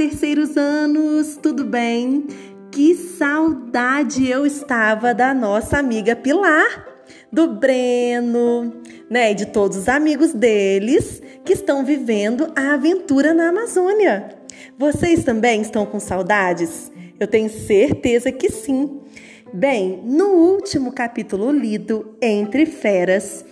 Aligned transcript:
terceiros 0.00 0.56
anos, 0.56 1.38
tudo 1.42 1.62
bem? 1.62 2.26
Que 2.72 2.94
saudade 2.94 4.26
eu 4.26 4.46
estava 4.46 5.12
da 5.12 5.34
nossa 5.34 5.76
amiga 5.76 6.16
Pilar, 6.16 6.86
do 7.30 7.52
Breno, 7.52 8.80
né, 9.10 9.32
e 9.32 9.34
de 9.34 9.44
todos 9.44 9.76
os 9.76 9.90
amigos 9.90 10.32
deles 10.32 11.22
que 11.44 11.52
estão 11.52 11.84
vivendo 11.84 12.50
a 12.56 12.72
aventura 12.72 13.34
na 13.34 13.50
Amazônia. 13.50 14.38
Vocês 14.78 15.22
também 15.22 15.60
estão 15.60 15.84
com 15.84 16.00
saudades? 16.00 16.90
Eu 17.20 17.26
tenho 17.26 17.50
certeza 17.50 18.32
que 18.32 18.48
sim. 18.48 19.02
Bem, 19.52 20.00
no 20.02 20.28
último 20.28 20.92
capítulo 20.92 21.52
lido, 21.52 22.16
Entre 22.22 22.64
Feras, 22.64 23.44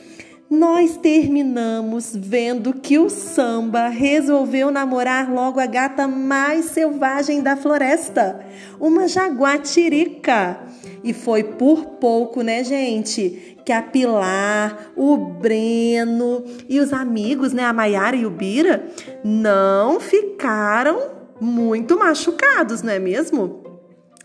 nós 0.51 0.97
terminamos 0.97 2.17
vendo 2.17 2.73
que 2.73 2.99
o 2.99 3.11
samba 3.11 3.89
resolveu 3.89 4.71
namorar 4.71 5.31
logo 5.31 5.61
a 5.61 5.67
gata 5.67 6.09
mais 6.09 6.67
selvagem 6.67 7.43
da 7.43 7.55
floresta, 7.55 8.41
uma 8.81 9.07
jaguatirica. 9.07 10.59
E 11.05 11.13
foi 11.13 11.45
por 11.45 11.85
pouco, 12.01 12.43
né, 12.43 12.65
gente, 12.65 13.57
que 13.65 13.71
a 13.71 13.83
Pilar, 13.83 14.91
o 14.97 15.17
Breno 15.17 16.43
e 16.69 16.81
os 16.81 16.93
amigos, 16.93 17.53
né, 17.53 17.65
a 17.65 17.73
Maiara 17.73 18.17
e 18.17 18.25
o 18.25 18.31
Bira, 18.31 18.87
não 19.23 20.01
ficaram 20.01 20.99
muito 21.41 21.99
machucados, 21.99 22.83
não 22.83 22.93
é 22.93 22.99
mesmo? 22.99 23.63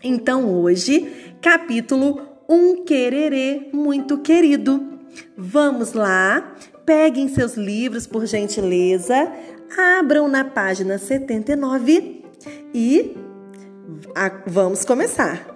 Então 0.02 0.48
hoje, 0.48 1.34
capítulo 1.40 2.20
Um 2.48 2.84
Quererê 2.84 3.68
Muito 3.72 4.18
Querido. 4.18 4.93
Vamos 5.36 5.92
lá, 5.92 6.54
peguem 6.84 7.28
seus 7.28 7.54
livros 7.54 8.06
por 8.06 8.26
gentileza, 8.26 9.30
abram 9.98 10.28
na 10.28 10.44
página 10.44 10.98
79 10.98 12.24
e 12.72 13.16
vamos 14.46 14.84
começar. 14.84 15.54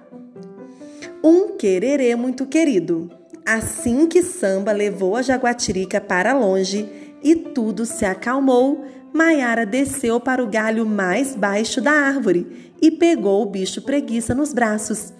Um 1.23 1.57
quererê 1.57 2.15
muito 2.15 2.45
querido. 2.45 3.11
Assim 3.45 4.07
que 4.07 4.21
Samba 4.21 4.71
levou 4.71 5.15
a 5.15 5.21
jaguatirica 5.21 5.99
para 5.99 6.33
longe 6.33 6.87
e 7.23 7.35
tudo 7.35 7.85
se 7.85 8.05
acalmou, 8.05 8.85
Maiara 9.11 9.65
desceu 9.65 10.19
para 10.19 10.43
o 10.43 10.47
galho 10.47 10.85
mais 10.85 11.35
baixo 11.35 11.81
da 11.81 11.91
árvore 11.91 12.71
e 12.81 12.91
pegou 12.91 13.41
o 13.41 13.49
bicho 13.49 13.81
preguiça 13.81 14.35
nos 14.35 14.53
braços. 14.53 15.11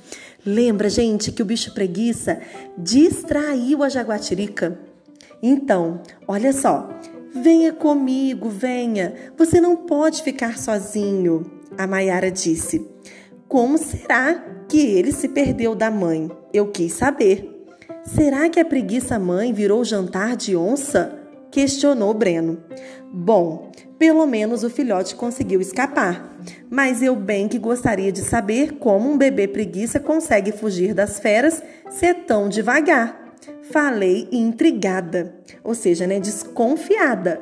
Lembra, 0.49 0.89
gente, 0.89 1.31
que 1.31 1.43
o 1.43 1.45
bicho 1.45 1.75
preguiça 1.75 2.41
distraiu 2.75 3.83
a 3.83 3.89
jaguatirica? 3.89 4.79
Então, 5.43 6.01
olha 6.27 6.51
só. 6.51 6.89
Venha 7.31 7.71
comigo, 7.71 8.49
venha. 8.49 9.13
Você 9.37 9.61
não 9.61 9.75
pode 9.75 10.23
ficar 10.23 10.57
sozinho, 10.57 11.45
a 11.77 11.85
Maiara 11.85 12.31
disse. 12.31 12.83
Como 13.47 13.77
será 13.77 14.43
que 14.67 14.79
ele 14.79 15.11
se 15.11 15.27
perdeu 15.27 15.75
da 15.75 15.91
mãe? 15.91 16.31
Eu 16.51 16.71
quis 16.71 16.93
saber. 16.93 17.67
Será 18.03 18.49
que 18.49 18.59
a 18.59 18.65
preguiça 18.65 19.19
mãe 19.19 19.53
virou 19.53 19.83
jantar 19.85 20.35
de 20.35 20.55
onça? 20.55 21.18
Questionou 21.51 22.13
Breno. 22.13 22.63
Bom, 23.11 23.71
pelo 23.97 24.25
menos 24.25 24.63
o 24.63 24.69
filhote 24.69 25.15
conseguiu 25.15 25.59
escapar. 25.59 26.37
Mas 26.69 27.01
eu 27.01 27.15
bem 27.15 27.47
que 27.47 27.57
gostaria 27.57 28.11
de 28.11 28.21
saber 28.21 28.73
como 28.73 29.09
um 29.11 29.17
bebê 29.17 29.47
preguiça 29.47 29.99
consegue 29.99 30.51
fugir 30.51 30.93
das 30.93 31.19
feras 31.19 31.61
ser 31.89 32.25
tão 32.25 32.47
devagar. 32.47 33.35
Falei 33.71 34.27
intrigada, 34.31 35.35
ou 35.63 35.75
seja, 35.75 36.07
né, 36.07 36.19
desconfiada. 36.19 37.39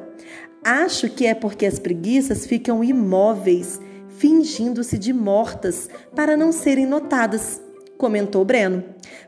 Acho 0.63 1.09
que 1.09 1.25
é 1.25 1.33
porque 1.33 1.65
as 1.65 1.79
preguiças 1.79 2.45
ficam 2.45 2.83
imóveis, 2.83 3.79
fingindo-se 4.09 4.97
de 4.97 5.13
mortas 5.13 5.89
para 6.15 6.35
não 6.35 6.51
serem 6.51 6.85
notadas 6.85 7.61
comentou 7.97 8.45
Breno. 8.45 8.83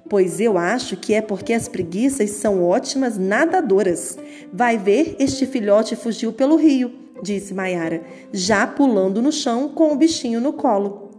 Pois 0.07 0.39
eu 0.39 0.57
acho 0.57 0.95
que 0.97 1.13
é 1.13 1.21
porque 1.21 1.53
as 1.53 1.67
preguiças 1.67 2.31
são 2.31 2.63
ótimas 2.63 3.17
nadadoras. 3.17 4.17
Vai 4.51 4.77
ver, 4.77 5.15
este 5.19 5.45
filhote 5.45 5.95
fugiu 5.95 6.31
pelo 6.31 6.55
rio, 6.55 6.91
disse 7.21 7.53
Maiara, 7.53 8.01
já 8.31 8.65
pulando 8.65 9.21
no 9.21 9.31
chão 9.31 9.69
com 9.69 9.91
o 9.91 9.95
bichinho 9.95 10.39
no 10.39 10.53
colo. 10.53 11.11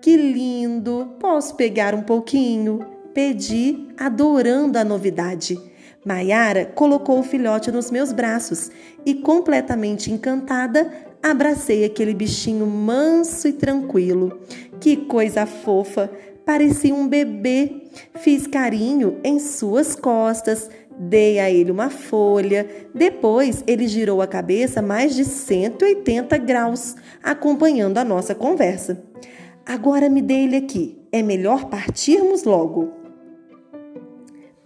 Que 0.00 0.16
lindo! 0.16 1.14
Posso 1.20 1.54
pegar 1.54 1.94
um 1.94 2.02
pouquinho? 2.02 2.80
Pedi, 3.14 3.88
adorando 3.96 4.78
a 4.78 4.84
novidade. 4.84 5.56
Maiara 6.04 6.64
colocou 6.64 7.20
o 7.20 7.22
filhote 7.22 7.70
nos 7.70 7.90
meus 7.90 8.12
braços 8.12 8.70
e, 9.06 9.14
completamente 9.14 10.10
encantada, 10.10 10.90
abracei 11.22 11.84
aquele 11.84 12.12
bichinho 12.12 12.66
manso 12.66 13.46
e 13.46 13.52
tranquilo. 13.52 14.40
Que 14.80 14.96
coisa 14.96 15.46
fofa! 15.46 16.10
Parecia 16.52 16.94
um 16.94 17.08
bebê. 17.08 17.80
Fiz 18.16 18.46
carinho 18.46 19.18
em 19.24 19.38
suas 19.38 19.96
costas, 19.96 20.68
dei 20.98 21.38
a 21.38 21.50
ele 21.50 21.70
uma 21.70 21.88
folha. 21.88 22.68
Depois 22.94 23.64
ele 23.66 23.88
girou 23.88 24.20
a 24.20 24.26
cabeça 24.26 24.82
mais 24.82 25.14
de 25.14 25.24
180 25.24 26.36
graus, 26.36 26.94
acompanhando 27.22 27.96
a 27.96 28.04
nossa 28.04 28.34
conversa. 28.34 29.02
Agora 29.64 30.10
me 30.10 30.20
dê 30.20 30.44
ele 30.44 30.56
aqui. 30.56 30.98
É 31.10 31.22
melhor 31.22 31.70
partirmos 31.70 32.44
logo. 32.44 32.92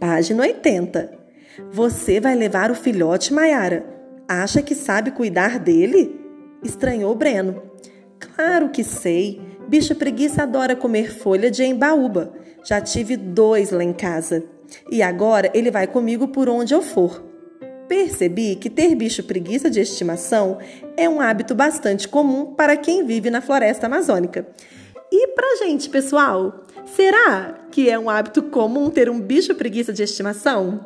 Página 0.00 0.42
80. 0.42 1.16
Você 1.70 2.19
vai 2.19 2.34
levar 2.34 2.72
o 2.72 2.75
filhote, 2.75 3.32
Maiara? 3.32 3.86
Acha 4.26 4.60
que 4.60 4.75
sabe 4.75 5.12
cuidar 5.12 5.60
dele? 5.60 6.20
Estranhou 6.64 7.14
Breno. 7.14 7.62
Claro 8.19 8.70
que 8.70 8.82
sei. 8.82 9.41
Bicho 9.69 9.94
preguiça 9.94 10.44
adora 10.44 10.77
comer 10.77 11.12
folha 11.12 11.50
de 11.50 11.65
embaúba. 11.65 12.32
Já 12.65 12.81
tive 12.81 13.16
dois 13.16 13.71
lá 13.71 13.82
em 13.82 13.93
casa. 13.93 14.44
E 14.91 15.03
agora 15.03 15.50
ele 15.54 15.71
vai 15.71 15.87
comigo 15.87 16.28
por 16.28 16.49
onde 16.49 16.75
eu 16.75 16.82
for. 16.82 17.25
Percebi 17.88 18.56
que 18.56 18.69
ter 18.69 18.94
bicho 18.94 19.22
preguiça 19.22 19.71
de 19.71 19.81
estimação 19.81 20.59
é 20.97 21.09
um 21.09 21.21
hábito 21.21 21.55
bastante 21.55 22.09
comum 22.09 22.55
para 22.55 22.76
quem 22.76 23.05
vive 23.05 23.31
na 23.31 23.41
floresta 23.41 23.87
amazônica. 23.87 24.47
E 25.10 25.28
pra 25.28 25.56
gente, 25.56 25.88
pessoal, 25.88 26.65
será 26.84 27.55
que 27.71 27.88
é 27.88 27.99
um 27.99 28.10
hábito 28.10 28.43
comum 28.43 28.91
ter 28.91 29.09
um 29.09 29.21
bicho 29.21 29.55
preguiça 29.55 29.93
de 29.93 30.03
estimação? 30.03 30.81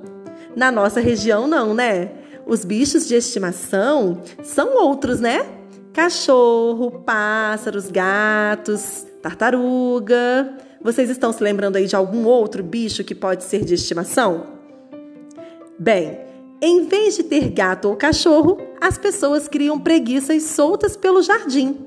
Na 0.55 0.71
nossa 0.71 1.01
região, 1.01 1.47
não, 1.47 1.73
né? 1.75 2.11
Os 2.47 2.65
bichos 2.65 3.07
de 3.07 3.15
estimação 3.15 4.21
são 4.43 4.77
outros, 4.77 5.21
né? 5.21 5.60
Cachorro, 5.93 7.03
pássaros, 7.05 7.91
gatos, 7.91 9.07
tartaruga. 9.23 10.57
Vocês 10.83 11.11
estão 11.11 11.33
se 11.33 11.43
lembrando 11.43 11.77
aí 11.77 11.87
de 11.87 11.97
algum 11.97 12.25
outro 12.27 12.63
bicho 12.63 13.05
que 13.05 13.15
pode 13.15 13.45
ser 13.45 13.65
de 13.65 13.75
estimação? 13.75 14.47
Bem, 15.79 16.21
em 16.63 16.87
vez 16.87 17.17
de 17.17 17.23
ter 17.23 17.51
gato 17.51 17.89
ou 17.89 17.97
cachorro, 17.97 18.59
as 18.81 18.99
pessoas 18.99 19.49
criam 19.49 19.79
preguiças 19.79 20.43
soltas 20.43 20.97
pelo 20.97 21.23
jardim. 21.23 21.87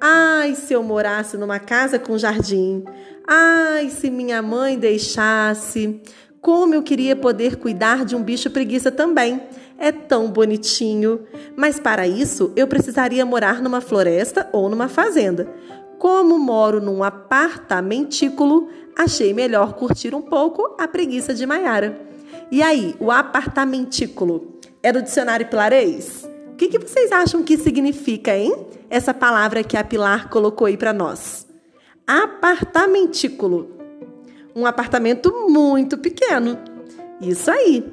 Ai, 0.00 0.54
se 0.54 0.74
eu 0.74 0.82
morasse 0.82 1.36
numa 1.36 1.58
casa 1.58 1.98
com 1.98 2.18
jardim. 2.18 2.84
Ai, 3.26 3.88
se 3.88 4.10
minha 4.10 4.42
mãe 4.42 4.78
deixasse. 4.78 6.00
Como 6.40 6.74
eu 6.74 6.82
queria 6.82 7.16
poder 7.16 7.56
cuidar 7.56 8.04
de 8.04 8.14
um 8.14 8.22
bicho 8.22 8.50
preguiça 8.50 8.90
também. 8.90 9.40
É 9.78 9.90
tão 9.92 10.30
bonitinho. 10.30 11.20
Mas 11.56 11.78
para 11.78 12.06
isso, 12.06 12.52
eu 12.56 12.66
precisaria 12.66 13.24
morar 13.24 13.62
numa 13.62 13.80
floresta 13.80 14.48
ou 14.52 14.68
numa 14.68 14.88
fazenda. 14.88 15.48
Como 15.98 16.38
moro 16.38 16.80
num 16.80 17.02
apartamentículo, 17.02 18.68
achei 18.96 19.32
melhor 19.32 19.74
curtir 19.74 20.14
um 20.14 20.22
pouco 20.22 20.74
a 20.78 20.86
preguiça 20.86 21.34
de 21.34 21.46
Maiara. 21.46 22.00
E 22.50 22.62
aí, 22.62 22.94
o 23.00 23.10
apartamentículo 23.10 24.58
é 24.82 24.92
do 24.92 25.02
dicionário 25.02 25.46
pilarês? 25.46 26.28
O 26.52 26.56
que, 26.56 26.68
que 26.68 26.78
vocês 26.78 27.10
acham 27.10 27.42
que 27.42 27.56
significa, 27.56 28.36
hein? 28.36 28.54
Essa 28.88 29.12
palavra 29.12 29.64
que 29.64 29.76
a 29.76 29.82
Pilar 29.82 30.28
colocou 30.28 30.66
aí 30.66 30.76
para 30.76 30.92
nós. 30.92 31.46
Apartamentículo 32.06 33.74
um 34.54 34.66
apartamento 34.66 35.32
muito 35.48 35.98
pequeno. 35.98 36.58
Isso 37.20 37.50
aí. 37.50 37.84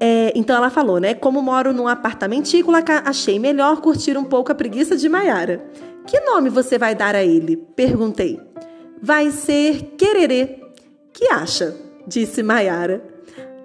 É, 0.00 0.32
então 0.34 0.56
ela 0.56 0.70
falou, 0.70 0.98
né? 0.98 1.14
Como 1.14 1.42
moro 1.42 1.72
num 1.72 1.88
apartamentícola, 1.88 2.82
achei 3.04 3.38
melhor 3.38 3.80
curtir 3.80 4.16
um 4.16 4.24
pouco 4.24 4.52
a 4.52 4.54
preguiça 4.54 4.96
de 4.96 5.08
Maiara. 5.08 5.64
Que 6.06 6.20
nome 6.20 6.48
você 6.48 6.78
vai 6.78 6.94
dar 6.94 7.14
a 7.14 7.24
ele? 7.24 7.56
Perguntei. 7.56 8.40
Vai 9.02 9.30
ser 9.30 9.94
Quererê. 9.96 10.60
Que 11.12 11.26
acha? 11.32 11.76
Disse 12.06 12.42
Maiara. 12.42 13.02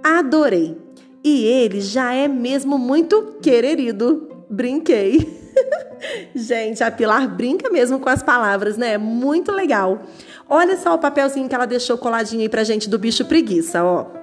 Adorei. 0.04 0.78
E 1.24 1.46
ele 1.46 1.80
já 1.80 2.14
é 2.14 2.28
mesmo 2.28 2.78
muito 2.78 3.38
quererido. 3.42 4.46
Brinquei. 4.50 5.42
Gente, 6.36 6.84
a 6.84 6.92
Pilar 6.92 7.34
brinca 7.34 7.70
mesmo 7.70 8.00
com 8.00 8.10
as 8.10 8.22
palavras, 8.22 8.78
né? 8.78 8.98
Muito 8.98 9.52
legal. 9.52 10.02
Olha 10.50 10.76
só 10.76 10.94
o 10.96 11.00
papelzinho 11.00 11.48
que 11.48 11.56
ela 11.56 11.66
deixou 11.66 11.98
coladinho 11.98 12.42
aí 12.42 12.50
pra 12.50 12.64
gente 12.64 12.90
do 12.90 13.00
bicho 13.00 13.24
preguiça, 13.26 13.84
ó. 13.84 14.23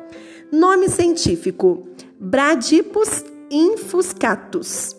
Nome 0.53 0.89
científico: 0.89 1.87
Bradipus 2.19 3.25
infuscatus. 3.51 4.97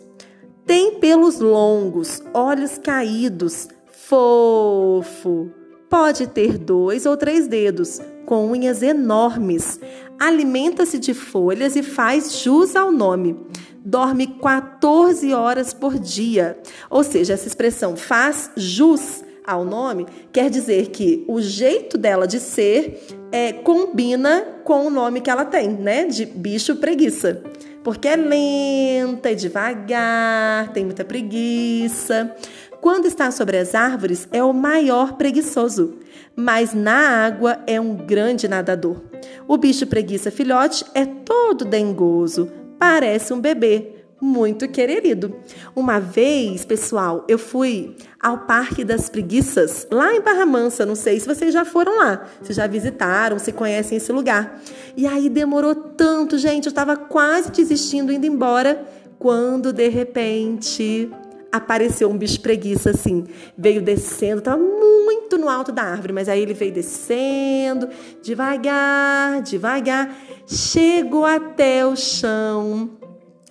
Tem 0.66 1.00
pelos 1.00 1.40
longos, 1.40 2.24
olhos 2.34 2.78
caídos, 2.78 3.68
fofo. 3.92 5.52
Pode 5.90 6.28
ter 6.28 6.58
dois 6.58 7.06
ou 7.06 7.18
três 7.18 7.50
dedos, 7.50 8.00
com 8.26 8.50
unhas 8.50 8.82
enormes. 8.82 9.78
Alimenta-se 10.18 10.98
de 10.98 11.14
folhas 11.14 11.76
e 11.76 11.84
faz 11.84 12.40
jus 12.42 12.74
ao 12.74 12.90
nome. 12.90 13.38
Dorme 13.84 14.28
14 14.28 15.34
horas 15.34 15.74
por 15.74 16.00
dia. 16.00 16.58
Ou 16.90 17.04
seja, 17.04 17.34
essa 17.34 17.48
expressão 17.48 17.98
faz 17.98 18.50
jus 18.56 19.22
ao 19.46 19.66
nome 19.66 20.06
quer 20.32 20.50
dizer 20.50 20.88
que 20.88 21.24
o 21.28 21.42
jeito 21.42 21.98
dela 21.98 22.28
de 22.28 22.40
ser 22.40 23.06
é, 23.32 23.54
combina 23.54 24.46
com 24.64 24.86
o 24.86 24.90
nome 24.90 25.22
que 25.22 25.30
ela 25.30 25.46
tem, 25.46 25.70
né? 25.70 26.06
De 26.06 26.26
bicho 26.26 26.76
preguiça. 26.76 27.42
Porque 27.84 28.08
é 28.08 28.16
lenta, 28.16 29.32
é 29.32 29.34
devagar, 29.34 30.72
tem 30.72 30.86
muita 30.86 31.04
preguiça. 31.04 32.36
Quando 32.80 33.06
está 33.06 33.30
sobre 33.32 33.58
as 33.58 33.76
árvores, 33.76 34.28
é 34.32 34.44
o 34.44 34.54
maior 34.54 35.14
preguiçoso, 35.14 36.00
mas 36.36 36.74
na 36.74 37.26
água 37.26 37.60
é 37.68 37.80
um 37.80 37.96
grande 37.96 38.48
nadador. 38.48 39.02
O 39.48 39.58
bicho 39.58 39.86
preguiça 39.86 40.32
filhote 40.32 40.84
é 40.96 41.06
todo 41.06 41.64
dengoso, 41.64 42.52
parece 42.80 43.34
um 43.34 43.40
bebê, 43.40 44.01
muito 44.22 44.68
querido. 44.68 45.36
Uma 45.76 46.00
vez, 46.00 46.64
pessoal, 46.64 47.26
eu 47.28 47.40
fui 47.40 47.96
ao 48.22 48.38
Parque 48.40 48.84
das 48.84 49.10
Preguiças, 49.10 49.88
lá 49.92 50.14
em 50.14 50.22
Barra 50.22 50.46
Mansa. 50.46 50.86
Não 50.86 50.96
sei 50.96 51.20
se 51.20 51.28
vocês 51.28 51.52
já 51.52 51.66
foram 51.66 51.98
lá, 51.98 52.26
se 52.44 52.54
já 52.54 52.68
visitaram, 52.68 53.40
se 53.40 53.52
conhecem 53.52 53.98
esse 53.98 54.12
lugar. 54.12 54.62
E 54.96 55.08
aí 55.08 55.28
demorou 55.28 55.74
tanto, 55.74 56.38
gente, 56.38 56.68
eu 56.68 56.72
estava 56.72 56.96
quase 56.96 57.52
desistindo, 57.52 58.12
indo 58.12 58.28
embora, 58.28 58.86
quando 59.18 59.74
de 59.74 59.90
repente 59.90 61.10
apareceu 61.52 62.10
um 62.10 62.18
bicho 62.18 62.40
preguiça 62.40 62.92
assim, 62.92 63.26
veio 63.58 63.82
descendo, 63.82 64.40
estava 64.40 64.58
muito 64.58 65.38
no 65.38 65.50
alto 65.50 65.72
da 65.72 65.84
árvore, 65.84 66.14
mas 66.14 66.30
aí 66.30 66.42
ele 66.42 66.54
veio 66.54 66.72
descendo, 66.72 67.90
devagar, 68.22 69.42
devagar, 69.42 70.16
chegou 70.48 71.26
até 71.26 71.86
o 71.86 71.96
chão. 71.96 73.01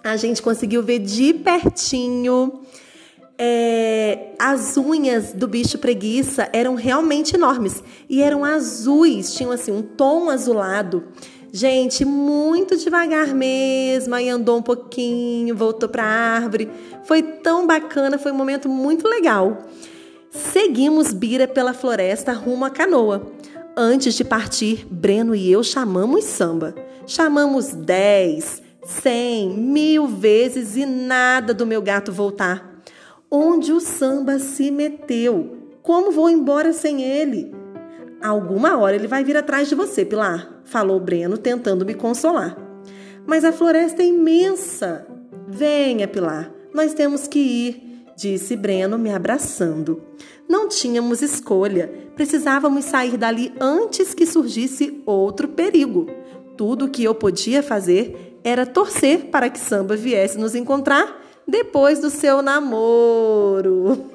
A 0.02 0.16
gente 0.16 0.40
conseguiu 0.40 0.82
ver 0.82 0.98
de 0.98 1.34
pertinho. 1.34 2.60
É, 3.38 4.34
as 4.38 4.76
unhas 4.76 5.32
do 5.32 5.48
bicho 5.48 5.78
preguiça 5.78 6.48
eram 6.52 6.74
realmente 6.74 7.36
enormes 7.36 7.82
e 8.08 8.22
eram 8.22 8.44
azuis, 8.44 9.32
tinham 9.32 9.50
assim 9.50 9.72
um 9.72 9.80
tom 9.80 10.28
azulado. 10.28 11.04
Gente, 11.52 12.04
muito 12.04 12.76
devagar 12.76 13.34
mesmo, 13.34 14.14
aí 14.14 14.28
andou 14.28 14.58
um 14.58 14.62
pouquinho, 14.62 15.56
voltou 15.56 15.88
para 15.88 16.04
a 16.04 16.06
árvore. 16.06 16.70
Foi 17.02 17.22
tão 17.22 17.66
bacana, 17.66 18.18
foi 18.18 18.30
um 18.30 18.36
momento 18.36 18.68
muito 18.68 19.08
legal. 19.08 19.66
Seguimos 20.30 21.12
Bira 21.12 21.48
pela 21.48 21.74
floresta 21.74 22.32
rumo 22.32 22.64
à 22.64 22.70
canoa. 22.70 23.32
Antes 23.76 24.14
de 24.14 24.22
partir, 24.22 24.86
Breno 24.90 25.34
e 25.34 25.50
eu 25.50 25.64
chamamos 25.64 26.24
samba. 26.24 26.74
Chamamos 27.06 27.72
dez, 27.72 28.62
cem, 28.84 29.50
mil 29.50 30.06
vezes 30.06 30.76
e 30.76 30.86
nada 30.86 31.52
do 31.52 31.66
meu 31.66 31.82
gato 31.82 32.12
voltar. 32.12 32.82
Onde 33.30 33.72
o 33.72 33.80
samba 33.80 34.38
se 34.38 34.70
meteu? 34.70 35.56
Como 35.82 36.10
vou 36.10 36.28
embora 36.28 36.72
sem 36.72 37.02
ele? 37.02 37.54
Alguma 38.22 38.76
hora 38.78 38.96
ele 38.96 39.06
vai 39.06 39.24
vir 39.24 39.36
atrás 39.36 39.68
de 39.68 39.74
você, 39.74 40.04
Pilar, 40.04 40.60
falou 40.64 41.00
Breno, 41.00 41.38
tentando 41.38 41.86
me 41.86 41.94
consolar. 41.94 42.56
Mas 43.26 43.44
a 43.44 43.52
floresta 43.52 44.02
é 44.02 44.06
imensa. 44.06 45.06
Venha, 45.48 46.06
Pilar, 46.06 46.52
nós 46.74 46.92
temos 46.92 47.26
que 47.26 47.38
ir, 47.38 48.04
disse 48.16 48.56
Breno, 48.56 48.98
me 48.98 49.10
abraçando. 49.10 50.02
Não 50.48 50.68
tínhamos 50.68 51.22
escolha, 51.22 51.90
precisávamos 52.14 52.84
sair 52.84 53.16
dali 53.16 53.54
antes 53.60 54.12
que 54.12 54.26
surgisse 54.26 55.00
outro 55.06 55.48
perigo. 55.48 56.06
Tudo 56.56 56.84
o 56.86 56.88
que 56.90 57.04
eu 57.04 57.14
podia 57.14 57.62
fazer 57.62 58.29
era 58.42 58.66
torcer 58.66 59.26
para 59.26 59.50
que 59.50 59.58
Samba 59.58 59.96
viesse 59.96 60.38
nos 60.38 60.54
encontrar 60.54 61.20
depois 61.46 61.98
do 61.98 62.10
seu 62.10 62.42
namoro. 62.42 64.06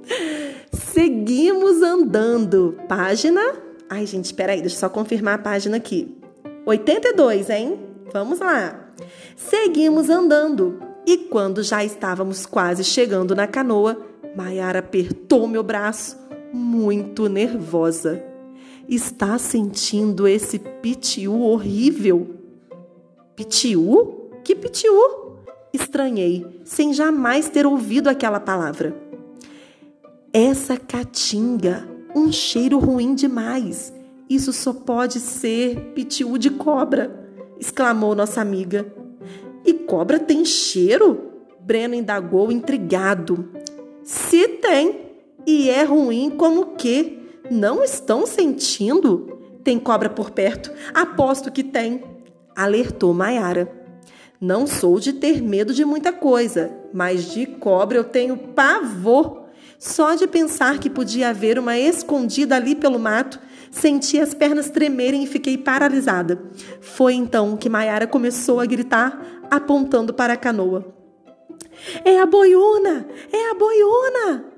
Seguimos 0.92 1.82
andando. 1.82 2.76
Página. 2.88 3.40
Ai, 3.88 4.06
gente, 4.06 4.34
peraí, 4.34 4.60
deixa 4.60 4.76
eu 4.76 4.80
só 4.80 4.88
confirmar 4.88 5.34
a 5.34 5.42
página 5.42 5.76
aqui. 5.76 6.16
82, 6.64 7.50
hein? 7.50 7.78
Vamos 8.12 8.40
lá. 8.40 8.90
Seguimos 9.36 10.08
andando. 10.10 10.80
E 11.06 11.16
quando 11.16 11.62
já 11.62 11.84
estávamos 11.84 12.46
quase 12.46 12.82
chegando 12.82 13.34
na 13.34 13.46
canoa, 13.46 14.00
Maiara 14.36 14.80
apertou 14.80 15.46
meu 15.46 15.62
braço, 15.62 16.18
muito 16.52 17.28
nervosa. 17.28 18.22
Está 18.88 19.38
sentindo 19.38 20.26
esse 20.26 20.58
pitiu 20.58 21.40
horrível? 21.40 22.35
Pitiu? 23.36 24.30
Que 24.42 24.54
pitiu? 24.54 24.94
Estranhei, 25.70 26.62
sem 26.64 26.94
jamais 26.94 27.50
ter 27.50 27.66
ouvido 27.66 28.08
aquela 28.08 28.40
palavra. 28.40 28.96
Essa 30.32 30.78
caatinga, 30.78 31.86
um 32.14 32.32
cheiro 32.32 32.78
ruim 32.78 33.14
demais. 33.14 33.92
Isso 34.28 34.54
só 34.54 34.72
pode 34.72 35.20
ser 35.20 35.92
pitiu 35.94 36.38
de 36.38 36.48
cobra, 36.48 37.28
exclamou 37.60 38.14
nossa 38.14 38.40
amiga. 38.40 38.90
E 39.66 39.74
cobra 39.74 40.18
tem 40.18 40.42
cheiro? 40.42 41.32
Breno 41.60 41.94
indagou 41.94 42.50
intrigado. 42.50 43.50
Se 44.02 44.48
tem, 44.48 45.10
e 45.46 45.68
é 45.68 45.82
ruim 45.82 46.30
como 46.30 46.74
que? 46.76 47.18
Não 47.50 47.84
estão 47.84 48.24
sentindo? 48.24 49.38
Tem 49.62 49.78
cobra 49.78 50.08
por 50.08 50.30
perto? 50.30 50.72
Aposto 50.94 51.52
que 51.52 51.62
tem 51.62 52.15
alertou 52.56 53.12
Maiara. 53.12 53.70
Não 54.40 54.66
sou 54.66 54.98
de 54.98 55.12
ter 55.12 55.42
medo 55.42 55.74
de 55.74 55.84
muita 55.84 56.12
coisa, 56.12 56.74
mas 56.92 57.30
de 57.30 57.46
cobra 57.46 57.98
eu 57.98 58.04
tenho 58.04 58.36
pavor. 58.36 59.44
Só 59.78 60.14
de 60.14 60.26
pensar 60.26 60.78
que 60.78 60.88
podia 60.88 61.28
haver 61.28 61.58
uma 61.58 61.78
escondida 61.78 62.56
ali 62.56 62.74
pelo 62.74 62.98
mato, 62.98 63.38
senti 63.70 64.18
as 64.18 64.32
pernas 64.32 64.70
tremerem 64.70 65.22
e 65.22 65.26
fiquei 65.26 65.58
paralisada. 65.58 66.42
Foi 66.80 67.12
então 67.12 67.56
que 67.56 67.68
Maiara 67.68 68.06
começou 68.06 68.58
a 68.58 68.66
gritar, 68.66 69.44
apontando 69.50 70.14
para 70.14 70.32
a 70.32 70.36
canoa. 70.36 70.94
É 72.04 72.18
a 72.18 72.26
boiuna! 72.26 73.06
É 73.30 73.50
a 73.50 73.54
boiuna! 73.54 74.55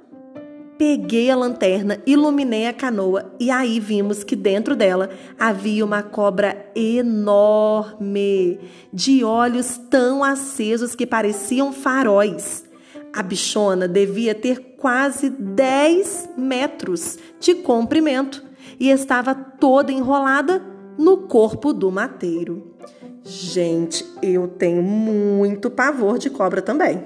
Peguei 0.79 1.29
a 1.29 1.35
lanterna, 1.35 2.01
iluminei 2.07 2.69
a 2.69 2.73
canoa 2.73 3.35
e 3.41 3.51
aí 3.51 3.81
vimos 3.81 4.23
que 4.23 4.37
dentro 4.37 4.77
dela 4.77 5.11
havia 5.37 5.85
uma 5.85 6.05
cobra 6.05 6.71
enorme, 6.73 8.61
de 8.93 9.25
olhos 9.25 9.77
tão 9.91 10.23
acesos 10.23 10.95
que 10.95 11.05
pareciam 11.05 11.73
faróis. 11.73 12.65
A 13.13 13.25
bichona 13.25 13.89
devia 13.89 14.37
ter 14.37 14.77
quase 14.77 15.29
10 15.29 16.31
metros 16.37 17.19
de 17.41 17.57
comprimento 17.57 18.45
e 18.79 18.89
estava 18.89 19.35
toda 19.35 19.91
enrolada 19.91 20.63
no 20.97 21.27
corpo 21.27 21.73
do 21.73 21.91
mateiro. 21.91 22.77
Gente, 23.25 24.07
eu 24.23 24.47
tenho 24.47 24.83
muito 24.83 25.71
pavor 25.71 26.19
de 26.19 26.31
cobra 26.31 26.63
também. 26.63 27.03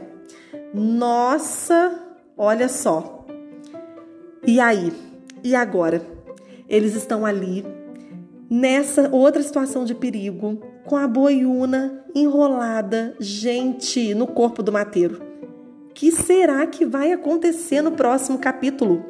Nossa, 0.75 1.99
olha 2.37 2.69
só. 2.69 3.22
E 4.45 4.59
aí? 4.59 4.93
E 5.45 5.55
agora? 5.55 6.05
Eles 6.69 6.97
estão 6.97 7.25
ali, 7.25 7.65
nessa 8.51 9.09
outra 9.13 9.41
situação 9.43 9.85
de 9.85 9.95
perigo, 9.95 10.61
com 10.85 10.97
a 10.97 11.07
boiuna 11.07 12.05
enrolada, 12.13 13.15
gente, 13.21 14.15
no 14.15 14.27
corpo 14.27 14.63
do 14.63 14.73
mateiro. 14.73 15.23
Que 15.95 16.11
será 16.11 16.67
que 16.67 16.85
vai 16.85 17.13
acontecer 17.13 17.83
no 17.83 17.93
próximo 17.93 18.39
capítulo? 18.39 19.05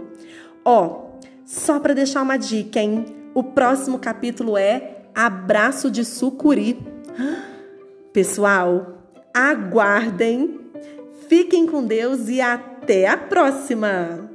Ó, 0.65 1.12
só 1.47 1.81
para 1.81 1.95
deixar 1.95 2.23
uma 2.23 2.37
dica, 2.37 2.79
hein? 2.79 3.07
O 3.35 3.43
próximo 3.43 3.99
capítulo 3.99 4.59
é 4.59 5.05
Abraço 5.15 5.91
de 5.91 6.05
Sucuri. 6.05 6.79
Pessoal, 8.12 8.99
aguardem, 9.33 10.61
fiquem 11.27 11.67
com 11.67 11.83
Deus 11.83 12.29
e 12.29 12.41
até 12.41 13.09
a 13.09 13.17
próxima! 13.17 14.32